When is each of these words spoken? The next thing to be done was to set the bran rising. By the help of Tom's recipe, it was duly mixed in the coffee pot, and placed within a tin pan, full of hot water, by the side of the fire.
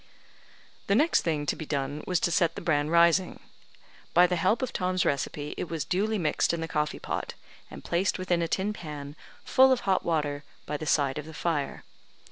The 0.87 0.95
next 0.95 1.21
thing 1.21 1.45
to 1.45 1.55
be 1.55 1.67
done 1.67 2.03
was 2.07 2.19
to 2.21 2.31
set 2.31 2.55
the 2.55 2.61
bran 2.61 2.89
rising. 2.89 3.39
By 4.15 4.25
the 4.25 4.35
help 4.35 4.63
of 4.63 4.73
Tom's 4.73 5.05
recipe, 5.05 5.53
it 5.59 5.65
was 5.69 5.85
duly 5.85 6.17
mixed 6.17 6.55
in 6.55 6.59
the 6.59 6.67
coffee 6.67 6.97
pot, 6.97 7.35
and 7.69 7.83
placed 7.83 8.17
within 8.17 8.41
a 8.41 8.47
tin 8.47 8.73
pan, 8.73 9.15
full 9.45 9.71
of 9.71 9.81
hot 9.81 10.03
water, 10.03 10.43
by 10.65 10.75
the 10.75 10.87
side 10.87 11.19
of 11.19 11.27
the 11.27 11.35
fire. 11.35 11.83